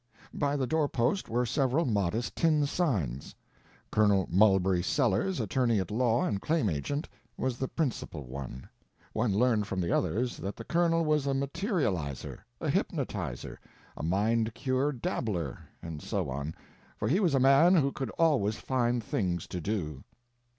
By 0.33 0.55
the 0.55 0.65
door 0.65 0.89
post 0.89 1.29
were 1.29 1.45
several 1.45 1.85
modest 1.85 2.35
tin 2.35 2.65
signs. 2.65 3.35
"Col. 3.91 4.25
Mulberry 4.31 4.81
Sellers, 4.81 5.39
Attorney 5.39 5.79
at 5.79 5.91
Law 5.91 6.23
and 6.25 6.41
Claim 6.41 6.71
Agent," 6.71 7.07
was 7.37 7.59
the 7.59 7.67
principal 7.67 8.23
one. 8.25 8.67
One 9.13 9.31
learned 9.31 9.67
from 9.67 9.79
the 9.79 9.91
others 9.91 10.37
that 10.37 10.55
the 10.55 10.63
Colonel 10.63 11.05
was 11.05 11.27
a 11.27 11.35
Materializer, 11.35 12.39
a 12.59 12.67
Hypnotizer, 12.71 13.59
a 13.95 14.01
Mind 14.01 14.55
Cure 14.55 14.91
dabbler; 14.91 15.59
and 15.83 16.01
so 16.01 16.31
on. 16.31 16.55
For 16.97 17.07
he 17.07 17.19
was 17.19 17.35
a 17.35 17.39
man 17.39 17.75
who 17.75 17.91
could 17.91 18.09
always 18.17 18.55
find 18.55 19.03
things 19.03 19.45
to 19.45 19.61
do. 19.61 20.03